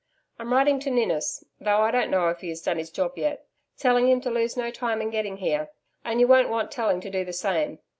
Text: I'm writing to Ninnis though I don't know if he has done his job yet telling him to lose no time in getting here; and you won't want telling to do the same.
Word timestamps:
I'm 0.39 0.51
writing 0.51 0.79
to 0.79 0.89
Ninnis 0.89 1.43
though 1.59 1.81
I 1.81 1.91
don't 1.91 2.09
know 2.09 2.29
if 2.29 2.39
he 2.39 2.49
has 2.49 2.63
done 2.63 2.79
his 2.79 2.89
job 2.89 3.19
yet 3.19 3.45
telling 3.77 4.09
him 4.09 4.19
to 4.21 4.31
lose 4.31 4.57
no 4.57 4.71
time 4.71 4.99
in 4.99 5.11
getting 5.11 5.37
here; 5.37 5.69
and 6.03 6.19
you 6.19 6.27
won't 6.27 6.49
want 6.49 6.71
telling 6.71 7.01
to 7.01 7.09
do 7.11 7.23
the 7.23 7.33
same. 7.33 7.77